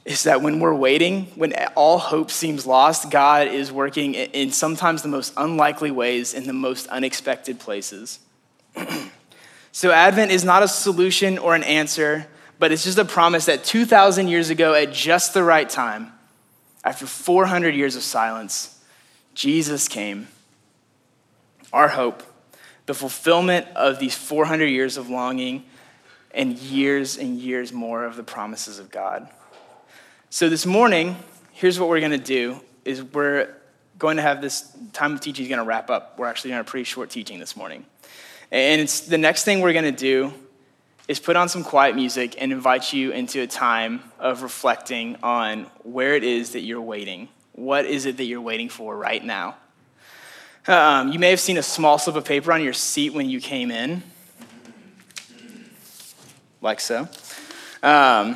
is 0.08 0.24
that 0.24 0.42
when 0.42 0.62
we're 0.62 0.74
waiting, 0.74 1.26
when 1.36 1.54
all 1.76 1.98
hope 1.98 2.32
seems 2.32 2.66
lost, 2.66 3.12
God 3.12 3.50
is 3.50 3.74
working 3.74 4.14
in 4.14 4.52
sometimes 4.52 5.02
the 5.02 5.10
most 5.10 5.34
unlikely 5.36 5.92
ways 5.92 6.34
in 6.34 6.48
the 6.48 6.54
most 6.54 6.88
unexpected 6.88 7.60
places. 7.60 8.20
so, 9.74 9.92
Advent 9.92 10.32
is 10.32 10.46
not 10.46 10.64
a 10.64 10.68
solution 10.70 11.38
or 11.38 11.56
an 11.56 11.64
answer, 11.64 12.26
but 12.58 12.72
it's 12.72 12.86
just 12.86 12.98
a 12.98 13.04
promise 13.04 13.48
that 13.48 13.66
2,000 13.66 14.30
years 14.30 14.50
ago, 14.50 14.74
at 14.74 14.94
just 14.94 15.34
the 15.34 15.44
right 15.44 15.70
time, 15.70 16.14
after 16.86 17.06
400 17.06 17.76
years 17.76 17.98
of 17.98 18.02
silence, 18.02 18.82
Jesus 19.34 19.90
came. 19.90 20.30
Our 21.74 21.90
hope, 21.90 22.24
the 22.86 22.94
fulfillment 22.94 23.68
of 23.76 24.00
these 24.00 24.16
400 24.16 24.68
years 24.68 24.96
of 24.96 25.10
longing 25.10 25.66
and 26.32 26.58
years 26.58 27.18
and 27.18 27.38
years 27.38 27.74
more 27.74 28.06
of 28.06 28.16
the 28.16 28.24
promises 28.24 28.80
of 28.80 28.90
God. 28.90 29.30
So 30.30 30.50
this 30.50 30.66
morning, 30.66 31.16
here's 31.54 31.80
what 31.80 31.88
we're 31.88 32.02
going 32.02 32.12
to 32.12 32.18
do 32.18 32.60
is 32.84 33.02
we're 33.02 33.48
going 33.98 34.18
to 34.18 34.22
have 34.22 34.42
this 34.42 34.70
time 34.92 35.14
of 35.14 35.22
teaching 35.22 35.46
is 35.46 35.50
going 35.50 35.60
to 35.60 35.64
wrap 35.64 35.90
up. 35.90 36.20
We're 36.20 36.28
actually 36.28 36.50
doing 36.50 36.60
a 36.60 36.64
pretty 36.66 36.84
short 36.84 37.10
teaching 37.10 37.40
this 37.40 37.56
morning. 37.56 37.86
And 38.52 38.82
it's 38.82 39.00
the 39.00 39.18
next 39.18 39.46
thing 39.46 39.62
we're 39.62 39.72
going 39.72 39.86
to 39.86 39.92
do 39.94 40.34
is 41.08 41.18
put 41.18 41.38
on 41.38 41.48
some 41.48 41.64
quiet 41.64 41.96
music 41.96 42.36
and 42.42 42.52
invite 42.52 42.92
you 42.92 43.12
into 43.12 43.42
a 43.42 43.48
time 43.48 44.04
of 44.20 44.44
reflecting 44.44 45.16
on 45.24 45.64
where 45.84 46.14
it 46.14 46.26
is 46.26 46.52
that 46.52 46.62
you're 46.62 46.82
waiting. 46.82 47.30
What 47.54 47.86
is 47.86 48.06
it 48.06 48.18
that 48.18 48.26
you're 48.26 48.42
waiting 48.42 48.68
for 48.68 48.98
right 48.98 49.24
now? 49.24 49.56
Um, 50.68 51.14
you 51.14 51.20
may 51.20 51.30
have 51.30 51.40
seen 51.40 51.58
a 51.58 51.64
small 51.64 51.98
slip 51.98 52.18
of 52.18 52.26
paper 52.26 52.52
on 52.52 52.62
your 52.62 52.74
seat 52.74 53.14
when 53.14 53.30
you 53.30 53.40
came 53.40 53.72
in, 53.72 54.04
like 56.62 56.82
so. 56.82 57.08
Um, 57.82 58.36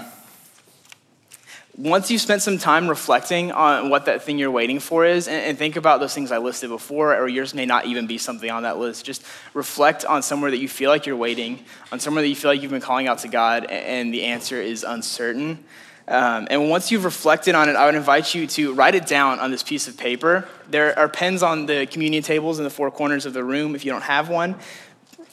once 1.77 2.11
you've 2.11 2.21
spent 2.21 2.41
some 2.41 2.57
time 2.57 2.87
reflecting 2.87 3.51
on 3.51 3.89
what 3.89 4.05
that 4.05 4.23
thing 4.23 4.37
you're 4.37 4.51
waiting 4.51 4.79
for 4.79 5.05
is, 5.05 5.27
and, 5.27 5.43
and, 5.43 5.57
think 5.57 5.77
about 5.77 5.99
those 5.99 6.13
things 6.13 6.31
I 6.31 6.37
listed 6.37 6.69
before, 6.69 7.15
or 7.15 7.27
yours 7.29 7.53
may 7.53 7.65
not 7.65 7.85
even 7.85 8.07
be 8.07 8.17
something 8.17 8.51
on 8.51 8.63
that 8.63 8.77
list, 8.77 9.05
just 9.05 9.23
reflect 9.53 10.03
on 10.03 10.21
somewhere 10.21 10.51
that 10.51 10.57
you 10.57 10.67
feel 10.67 10.89
like 10.89 11.05
you're 11.05 11.15
waiting, 11.15 11.63
on 11.91 11.99
somewhere 11.99 12.21
that 12.21 12.27
you 12.27 12.35
feel 12.35 12.51
like 12.51 12.61
you've 12.61 12.71
been 12.71 12.81
calling 12.81 13.07
out 13.07 13.19
to 13.19 13.29
God, 13.29 13.65
and 13.65 14.13
the 14.13 14.23
answer 14.25 14.61
is 14.61 14.83
uncertain. 14.83 15.63
Um, 16.07 16.47
and 16.49 16.69
once 16.69 16.91
you've 16.91 17.05
reflected 17.05 17.55
on 17.55 17.69
it, 17.69 17.75
I 17.77 17.85
would 17.85 17.95
invite 17.95 18.35
you 18.35 18.47
to 18.47 18.73
write 18.73 18.95
it 18.95 19.07
down 19.07 19.39
on 19.39 19.49
this 19.49 19.63
piece 19.63 19.87
of 19.87 19.97
paper. 19.97 20.47
There 20.69 20.97
are 20.99 21.07
pens 21.07 21.41
on 21.41 21.67
the 21.67 21.85
communion 21.85 22.21
tables 22.21 22.57
in 22.57 22.65
the 22.65 22.69
four 22.69 22.91
corners 22.91 23.25
of 23.25 23.33
the 23.33 23.43
room 23.43 23.75
if 23.75 23.85
you 23.85 23.91
don't 23.91 24.03
have 24.03 24.27
one. 24.27 24.55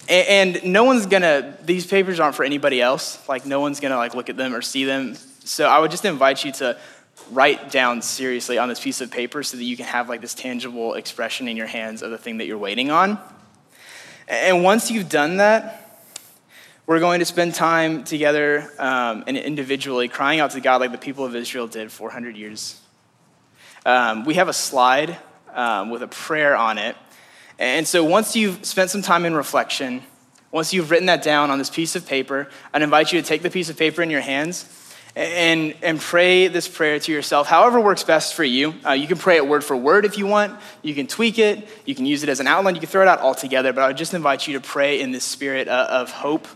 And, 0.08 0.56
and 0.56 0.72
no 0.72 0.84
one's 0.84 1.06
gonna, 1.06 1.58
these 1.64 1.86
papers 1.86 2.20
aren't 2.20 2.36
for 2.36 2.44
anybody 2.44 2.80
else. 2.80 3.26
Like, 3.28 3.44
no 3.44 3.60
one's 3.60 3.80
gonna 3.80 3.96
like 3.96 4.14
look 4.14 4.28
at 4.28 4.36
them 4.36 4.54
or 4.54 4.62
see 4.62 4.84
them 4.84 5.16
so 5.48 5.66
I 5.66 5.78
would 5.78 5.90
just 5.90 6.04
invite 6.04 6.44
you 6.44 6.52
to 6.52 6.78
write 7.30 7.70
down 7.70 8.02
seriously 8.02 8.58
on 8.58 8.68
this 8.68 8.78
piece 8.78 9.00
of 9.00 9.10
paper 9.10 9.42
so 9.42 9.56
that 9.56 9.64
you 9.64 9.78
can 9.78 9.86
have 9.86 10.08
like 10.08 10.20
this 10.20 10.34
tangible 10.34 10.92
expression 10.92 11.48
in 11.48 11.56
your 11.56 11.66
hands 11.66 12.02
of 12.02 12.10
the 12.10 12.18
thing 12.18 12.38
that 12.38 12.46
you're 12.46 12.58
waiting 12.58 12.90
on. 12.90 13.18
And 14.28 14.62
once 14.62 14.90
you've 14.90 15.08
done 15.08 15.38
that, 15.38 16.04
we're 16.86 17.00
going 17.00 17.20
to 17.20 17.24
spend 17.24 17.54
time 17.54 18.04
together 18.04 18.70
um, 18.78 19.24
and 19.26 19.38
individually 19.38 20.06
crying 20.08 20.38
out 20.38 20.50
to 20.50 20.60
God 20.60 20.82
like 20.82 20.92
the 20.92 20.98
people 20.98 21.24
of 21.24 21.34
Israel 21.34 21.66
did 21.66 21.90
400 21.90 22.36
years. 22.36 22.78
Um, 23.86 24.26
we 24.26 24.34
have 24.34 24.48
a 24.48 24.52
slide 24.52 25.16
um, 25.54 25.88
with 25.88 26.02
a 26.02 26.08
prayer 26.08 26.56
on 26.56 26.76
it. 26.76 26.94
And 27.58 27.88
so 27.88 28.04
once 28.04 28.36
you've 28.36 28.66
spent 28.66 28.90
some 28.90 29.00
time 29.00 29.24
in 29.24 29.34
reflection, 29.34 30.02
once 30.52 30.74
you've 30.74 30.90
written 30.90 31.06
that 31.06 31.22
down 31.22 31.50
on 31.50 31.56
this 31.56 31.70
piece 31.70 31.96
of 31.96 32.06
paper, 32.06 32.50
I'd 32.74 32.82
invite 32.82 33.14
you 33.14 33.20
to 33.20 33.26
take 33.26 33.40
the 33.40 33.50
piece 33.50 33.70
of 33.70 33.78
paper 33.78 34.02
in 34.02 34.10
your 34.10 34.20
hands 34.20 34.74
and, 35.18 35.74
and 35.82 35.98
pray 35.98 36.46
this 36.46 36.68
prayer 36.68 37.00
to 37.00 37.10
yourself, 37.10 37.48
however 37.48 37.80
works 37.80 38.04
best 38.04 38.34
for 38.34 38.44
you. 38.44 38.74
Uh, 38.86 38.92
you 38.92 39.08
can 39.08 39.18
pray 39.18 39.34
it 39.34 39.48
word 39.48 39.64
for 39.64 39.76
word 39.76 40.04
if 40.04 40.16
you 40.16 40.28
want. 40.28 40.58
You 40.82 40.94
can 40.94 41.08
tweak 41.08 41.40
it. 41.40 41.68
You 41.84 41.96
can 41.96 42.06
use 42.06 42.22
it 42.22 42.28
as 42.28 42.38
an 42.38 42.46
outline. 42.46 42.76
You 42.76 42.80
can 42.80 42.88
throw 42.88 43.02
it 43.02 43.08
out 43.08 43.18
altogether. 43.18 43.72
But 43.72 43.82
I 43.82 43.88
would 43.88 43.96
just 43.96 44.14
invite 44.14 44.46
you 44.46 44.54
to 44.54 44.60
pray 44.60 45.00
in 45.00 45.10
this 45.10 45.24
spirit 45.24 45.66
uh, 45.66 45.88
of 45.90 46.12
hope. 46.12 46.46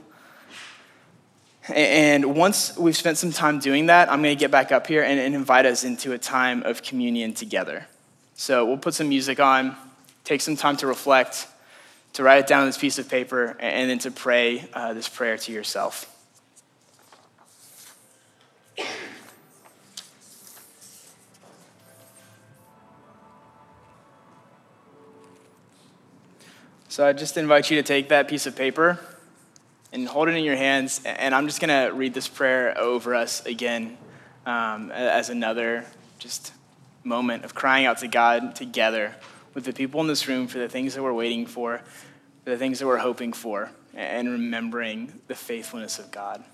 And 1.75 2.37
once 2.37 2.79
we've 2.79 2.97
spent 2.97 3.19
some 3.19 3.33
time 3.33 3.59
doing 3.59 3.87
that, 3.87 4.11
I'm 4.11 4.23
going 4.23 4.37
to 4.37 4.41
get 4.41 4.53
back 4.53 4.71
up 4.71 4.87
here 4.87 5.03
and, 5.03 5.19
and 5.19 5.35
invite 5.35 5.67
us 5.67 5.83
into 5.83 6.13
a 6.13 6.19
time 6.19 6.63
of 6.63 6.85
communion 6.85 7.35
together. 7.35 7.87
So 8.35 8.65
we'll 8.65 8.79
put 8.79 8.95
some 8.95 9.09
music 9.09 9.41
on, 9.41 9.77
take 10.23 10.41
some 10.41 10.57
time 10.57 10.77
to 10.79 10.87
reflect, 10.87 11.49
to 12.13 12.23
write 12.23 12.39
it 12.39 12.47
down 12.47 12.61
on 12.61 12.67
this 12.67 12.79
piece 12.79 13.01
of 13.01 13.09
paper, 13.09 13.57
and 13.59 13.91
then 13.91 13.99
to 14.01 14.13
pray 14.13 14.69
uh, 14.73 14.95
this 14.95 15.09
prayer 15.09 15.37
to 15.37 15.53
yourself. 15.53 16.12
So 26.93 27.07
I 27.07 27.15
just 27.15 27.39
invite 27.39 27.71
you 27.71 27.79
to 27.79 27.83
take 27.83 28.11
that 28.11 28.29
piece 28.29 28.45
of 28.45 28.55
paper 28.55 29.01
and 29.95 30.07
hold 30.07 30.29
it 30.29 30.33
in 30.33 30.45
your 30.45 30.57
hands. 30.57 31.01
And 31.07 31.35
I'm 31.35 31.47
just 31.47 31.59
going 31.59 31.71
to 31.71 31.91
read 31.97 32.13
this 32.13 32.29
prayer 32.29 32.79
over 32.79 33.15
us 33.15 33.47
again 33.47 33.97
um, 34.45 34.91
as 34.91 35.31
another 35.31 35.87
just 36.19 36.53
moment 37.03 37.47
of 37.47 37.55
crying 37.55 37.87
out 37.87 37.97
to 38.01 38.09
God 38.09 38.55
together 38.57 39.15
with 39.55 39.65
the 39.65 39.73
people 39.73 40.03
in 40.03 40.07
this 40.07 40.29
room 40.29 40.47
for 40.49 40.59
the 40.59 40.69
things 40.69 40.95
that 40.95 41.03
we're 41.03 41.15
waiting 41.15 41.47
for, 41.47 41.79
for 42.45 42.51
the 42.51 42.59
things 42.59 42.79
that 42.81 42.87
we're 42.87 42.99
hoping 42.99 43.33
for, 43.33 43.71
and 43.95 44.31
remembering 44.31 45.19
the 45.29 45.35
faithfulness 45.35 45.99
of 45.99 46.11
God. 46.11 46.45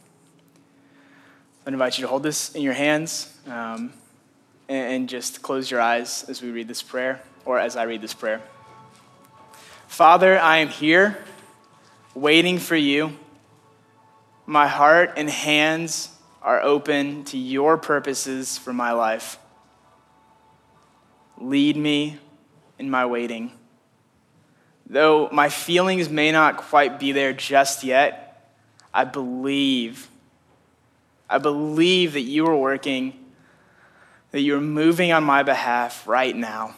I 1.67 1.71
invite 1.71 1.99
you 1.99 2.03
to 2.03 2.09
hold 2.09 2.23
this 2.23 2.55
in 2.55 2.63
your 2.63 2.75
hands 2.75 3.37
um, 3.49 3.93
and 4.69 5.09
just 5.09 5.43
close 5.43 5.69
your 5.69 5.81
eyes 5.81 6.25
as 6.29 6.41
we 6.41 6.53
read 6.53 6.69
this 6.69 6.81
prayer, 6.81 7.23
or 7.45 7.59
as 7.59 7.75
I 7.75 7.83
read 7.83 8.03
this 8.03 8.15
prayer. 8.15 8.41
Father, 9.89 10.39
I 10.39 10.59
am 10.59 10.69
here 10.69 11.19
waiting 12.15 12.59
for 12.59 12.77
you. 12.77 13.17
My 14.47 14.69
heart 14.69 15.15
and 15.17 15.29
hands 15.29 16.11
are 16.43 16.61
open 16.61 17.25
to 17.25 17.39
your 17.39 17.79
purposes 17.79 18.59
for 18.59 18.73
my 18.73 18.93
life. 18.93 19.39
Lead 21.39 21.77
me 21.77 22.19
in 22.79 22.91
my 22.91 23.07
waiting. 23.07 23.51
Though 24.87 25.31
my 25.33 25.49
feelings 25.49 26.09
may 26.11 26.33
not 26.33 26.59
quite 26.59 27.01
be 27.01 27.13
there 27.13 27.33
just 27.33 27.83
yet, 27.83 28.53
I 28.93 29.05
believe. 29.05 30.09
I 31.31 31.39
believe 31.39 32.13
that 32.13 32.21
you 32.21 32.47
are 32.47 32.57
working, 32.57 33.15
that 34.33 34.43
you 34.43 34.55
are 34.55 34.61
moving 34.61 35.13
on 35.13 35.25
my 35.25 35.43
behalf 35.43 36.07
right 36.07 36.37
now 36.37 36.75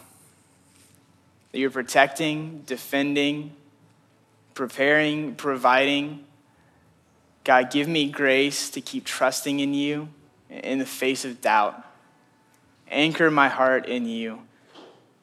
that 1.53 1.59
you're 1.59 1.71
protecting, 1.71 2.63
defending, 2.67 3.53
preparing, 4.55 5.35
providing. 5.35 6.25
God, 7.45 7.71
give 7.71 7.89
me 7.89 8.11
grace 8.11 8.71
to 8.71 8.81
keep 8.81 9.05
trusting 9.05 9.61
in 9.61 9.75
you 9.75 10.09
in 10.49 10.79
the 10.79 10.87
face 10.87 11.25
of 11.25 11.41
doubt. 11.41 11.85
Anchor 12.89 13.31
my 13.31 13.49
heart 13.49 13.87
in 13.87 14.07
you. 14.07 14.43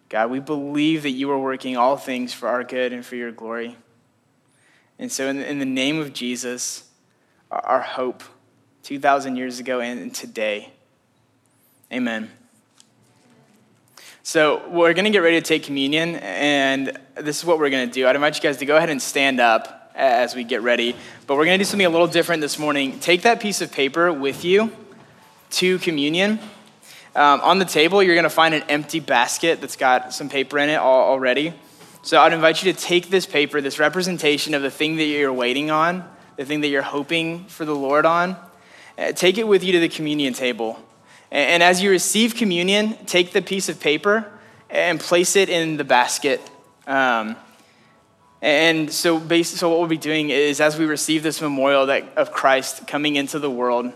God, 0.10 0.32
we 0.32 0.40
believe 0.40 1.04
that 1.04 1.12
you 1.12 1.30
are 1.32 1.40
working 1.40 1.76
all 1.76 1.98
things 1.98 2.34
for 2.34 2.48
our 2.48 2.64
good 2.64 2.94
and 2.94 3.06
for 3.06 3.16
your 3.16 3.32
glory. 3.32 3.76
And 5.00 5.12
so, 5.12 5.28
in, 5.28 5.60
the 5.60 5.66
name 5.66 6.00
of 6.00 6.14
Jesus, 6.14 6.90
our 7.52 7.82
hope 7.82 8.24
2,000 8.84 9.36
years 9.36 9.60
ago 9.60 9.80
and 9.80 10.16
today, 10.16 10.72
amen. 11.92 12.32
So 14.28 14.62
we're 14.68 14.94
going 14.94 15.06
to 15.06 15.10
get 15.10 15.20
ready 15.20 15.40
to 15.40 15.42
take 15.42 15.64
communion, 15.64 16.16
and 16.16 17.00
this 17.16 17.38
is 17.38 17.46
what 17.46 17.60
we're 17.60 17.70
going 17.70 17.88
to 17.88 17.94
do. 17.94 18.06
I'd 18.06 18.16
invite 18.18 18.36
you 18.36 18.42
guys 18.42 18.58
to 18.58 18.66
go 18.66 18.76
ahead 18.76 18.90
and 18.90 19.02
stand 19.02 19.40
up 19.40 19.90
as 19.96 20.36
we 20.36 20.44
get 20.44 20.62
ready. 20.62 20.98
But 21.28 21.38
we're 21.38 21.46
going 21.46 21.58
to 21.58 21.64
do 21.64 21.66
something 21.66 21.86
a 21.86 21.90
little 21.90 22.08
different 22.08 22.42
this 22.42 22.60
morning. 22.60 23.00
Take 23.00 23.22
that 23.22 23.40
piece 23.40 23.62
of 23.62 23.72
paper 23.72 24.12
with 24.12 24.44
you 24.44 24.74
to 25.52 25.80
communion. 25.80 26.40
Um, 27.16 27.40
on 27.40 27.60
the 27.60 27.64
table, 27.64 28.04
you're 28.04 28.16
going 28.16 28.26
to 28.26 28.30
find 28.30 28.54
an 28.54 28.64
empty 28.64 29.00
basket 29.00 29.62
that's 29.62 29.78
got 29.78 30.14
some 30.14 30.28
paper 30.28 30.60
in 30.60 30.68
it 30.68 30.80
already. 30.80 31.54
So 32.02 32.20
I'd 32.20 32.34
invite 32.34 32.62
you 32.62 32.74
to 32.74 32.78
take 32.78 33.10
this 33.10 33.26
paper, 33.26 33.62
this 33.62 33.80
representation 33.80 34.54
of 34.54 34.62
the 34.62 34.70
thing 34.70 34.98
that 34.98 35.06
you're 35.06 35.32
waiting 35.32 35.72
on, 35.72 36.04
the 36.36 36.44
thing 36.44 36.60
that 36.60 36.68
you're 36.68 36.82
hoping 36.82 37.46
for 37.46 37.64
the 37.64 37.74
Lord 37.74 38.06
on, 38.06 38.36
uh, 38.98 39.14
take 39.14 39.38
it 39.38 39.48
with 39.48 39.64
you 39.64 39.72
to 39.72 39.80
the 39.80 39.88
communion 39.88 40.34
table. 40.34 40.78
And 41.32 41.62
as 41.62 41.82
you 41.82 41.90
receive 41.90 42.36
communion, 42.36 42.98
take 43.06 43.34
the 43.34 43.42
piece 43.42 43.70
of 43.70 43.80
paper 43.80 44.26
and 44.70 45.00
place 45.00 45.36
it 45.36 45.50
in 45.50 45.78
the 45.78 45.84
basket. 45.84 46.42
Um, 46.86 47.36
And 48.42 48.92
so, 48.94 49.20
basically, 49.20 49.58
so 49.58 49.70
what 49.70 49.80
we'll 49.80 49.88
be 49.88 49.98
doing 49.98 50.30
is 50.30 50.62
as 50.62 50.78
we 50.78 50.86
receive 50.86 51.24
this 51.24 51.42
memorial 51.42 51.88
that, 51.88 52.04
of 52.16 52.32
Christ 52.32 52.86
coming 52.86 53.16
into 53.16 53.40
the 53.40 53.50
world, 53.50 53.92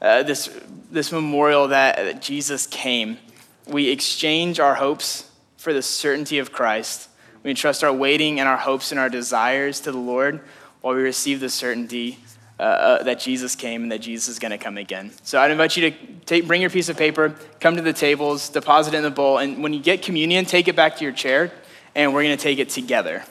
uh, 0.00 0.22
this, 0.22 0.48
this 0.92 1.10
memorial 1.10 1.68
that, 1.68 1.96
that 1.96 2.22
Jesus 2.22 2.68
came, 2.68 3.18
we 3.66 3.90
exchange 3.90 4.60
our 4.60 4.76
hopes 4.76 5.28
for 5.56 5.72
the 5.72 5.82
certainty 5.82 6.38
of 6.38 6.52
Christ. 6.52 7.08
We 7.42 7.50
entrust 7.50 7.82
our 7.82 7.92
waiting 7.92 8.38
and 8.38 8.48
our 8.48 8.58
hopes 8.58 8.92
and 8.92 9.00
our 9.00 9.08
desires 9.08 9.80
to 9.80 9.92
the 9.92 9.98
Lord 9.98 10.40
while 10.80 10.94
we 10.94 11.02
receive 11.02 11.40
the 11.40 11.50
certainty 11.50 12.18
uh, 12.58 12.62
uh, 12.62 13.02
that 13.02 13.18
Jesus 13.18 13.56
came 13.56 13.82
and 13.82 13.90
that 13.90 14.00
Jesus 14.00 14.28
is 14.28 14.38
going 14.38 14.52
to 14.52 14.58
come 14.58 14.78
again. 14.78 15.10
So 15.24 15.40
I'd 15.40 15.50
invite 15.50 15.76
you 15.76 15.90
to 15.90 15.96
take, 16.24 16.46
bring 16.46 16.60
your 16.60 16.70
piece 16.70 16.88
of 16.88 16.96
paper, 16.96 17.34
come 17.60 17.76
to 17.76 17.82
the 17.82 17.92
tables, 17.92 18.48
deposit 18.48 18.94
it 18.94 18.98
in 18.98 19.02
the 19.02 19.10
bowl, 19.10 19.38
and 19.38 19.62
when 19.62 19.72
you 19.72 19.80
get 19.80 20.02
communion, 20.02 20.44
take 20.44 20.68
it 20.68 20.76
back 20.76 20.96
to 20.98 21.04
your 21.04 21.12
chair, 21.12 21.50
and 21.94 22.14
we're 22.14 22.22
going 22.22 22.36
to 22.36 22.42
take 22.42 22.58
it 22.58 22.68
together. 22.68 23.24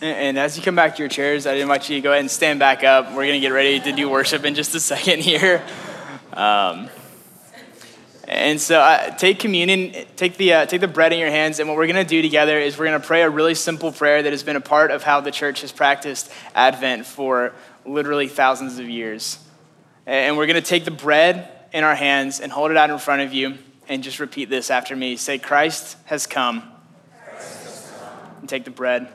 And 0.00 0.38
as 0.38 0.56
you 0.56 0.62
come 0.62 0.76
back 0.76 0.96
to 0.96 1.02
your 1.02 1.08
chairs, 1.08 1.46
I'd 1.46 1.56
invite 1.56 1.88
you 1.88 1.96
to 1.96 2.02
go 2.02 2.10
ahead 2.10 2.20
and 2.20 2.30
stand 2.30 2.58
back 2.58 2.84
up. 2.84 3.08
We're 3.08 3.26
going 3.26 3.34
to 3.34 3.40
get 3.40 3.52
ready 3.52 3.80
to 3.80 3.92
do 3.92 4.10
worship 4.10 4.44
in 4.44 4.54
just 4.54 4.74
a 4.74 4.80
second 4.80 5.20
here. 5.20 5.62
Um, 6.32 6.90
and 8.34 8.60
so 8.60 8.80
uh, 8.80 9.10
take 9.16 9.38
communion, 9.38 10.06
take 10.16 10.36
the, 10.36 10.52
uh, 10.52 10.66
take 10.66 10.80
the 10.80 10.88
bread 10.88 11.12
in 11.12 11.18
your 11.18 11.30
hands, 11.30 11.60
and 11.60 11.68
what 11.68 11.76
we're 11.76 11.86
going 11.86 12.04
to 12.04 12.08
do 12.08 12.20
together 12.20 12.58
is 12.58 12.76
we're 12.76 12.86
going 12.86 13.00
to 13.00 13.06
pray 13.06 13.22
a 13.22 13.30
really 13.30 13.54
simple 13.54 13.92
prayer 13.92 14.22
that 14.22 14.32
has 14.32 14.42
been 14.42 14.56
a 14.56 14.60
part 14.60 14.90
of 14.90 15.04
how 15.04 15.20
the 15.20 15.30
church 15.30 15.60
has 15.60 15.70
practiced 15.70 16.30
Advent 16.54 17.06
for 17.06 17.52
literally 17.86 18.26
thousands 18.26 18.78
of 18.78 18.88
years. 18.88 19.38
And 20.06 20.36
we're 20.36 20.46
going 20.46 20.60
to 20.60 20.68
take 20.68 20.84
the 20.84 20.90
bread 20.90 21.48
in 21.72 21.84
our 21.84 21.94
hands 21.94 22.40
and 22.40 22.50
hold 22.50 22.70
it 22.70 22.76
out 22.76 22.90
in 22.90 22.98
front 22.98 23.22
of 23.22 23.32
you 23.32 23.56
and 23.88 24.02
just 24.02 24.18
repeat 24.18 24.50
this 24.50 24.70
after 24.70 24.96
me. 24.96 25.16
Say, 25.16 25.38
Christ 25.38 25.96
has 26.06 26.26
come. 26.26 26.62
Christ 27.24 27.62
has 27.62 27.92
come. 27.98 28.18
And 28.40 28.48
take 28.48 28.64
the 28.64 28.70
bread. 28.70 29.08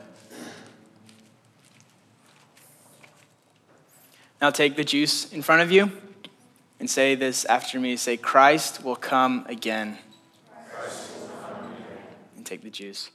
Now 4.40 4.50
take 4.50 4.76
the 4.76 4.84
juice 4.84 5.30
in 5.32 5.42
front 5.42 5.62
of 5.62 5.70
you 5.70 5.92
and 6.80 6.90
say 6.90 7.14
this 7.14 7.44
after 7.44 7.78
me. 7.78 7.94
Say, 7.96 8.16
Christ 8.16 8.82
will 8.82 8.96
come 8.96 9.44
again. 9.48 9.98
Will 10.48 11.28
come 11.28 11.64
again. 11.64 12.02
And 12.36 12.46
take 12.46 12.62
the 12.62 12.70
juice. 12.70 13.10